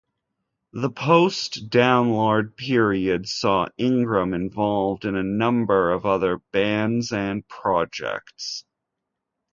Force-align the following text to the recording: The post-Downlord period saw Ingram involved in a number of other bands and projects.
The 0.73 0.89
post-Downlord 0.89 2.57
period 2.57 3.27
saw 3.29 3.67
Ingram 3.77 4.33
involved 4.33 5.05
in 5.05 5.15
a 5.15 5.21
number 5.21 5.91
of 5.91 6.07
other 6.07 6.39
bands 6.51 7.11
and 7.13 7.47
projects. 7.47 8.65